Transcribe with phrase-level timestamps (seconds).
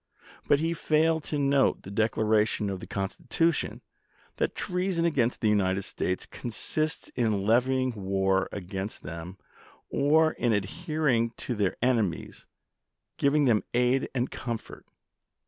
[0.47, 3.81] But he failed to note the declaration of the Constitution
[4.37, 9.37] that treason against the United States consists in levying war against them,
[9.91, 12.47] or in adhering to their enemies,
[13.17, 14.87] giving them aid and comfort.